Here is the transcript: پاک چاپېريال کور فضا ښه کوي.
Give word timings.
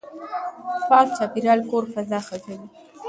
پاک 0.87 1.07
چاپېريال 1.17 1.59
کور 1.69 1.83
فضا 1.93 2.19
ښه 2.27 2.37
کوي. 2.43 2.67